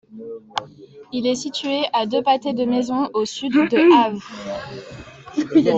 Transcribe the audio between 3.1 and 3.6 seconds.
au sud